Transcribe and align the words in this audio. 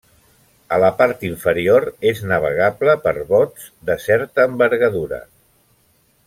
A 0.77 0.77
la 0.83 0.87
part 1.01 1.25
inferior 1.27 1.85
és 2.13 2.23
navegable 2.31 2.95
per 3.05 3.13
bots 3.33 3.69
de 3.91 3.99
certa 4.07 4.49
envergadura. 4.53 5.21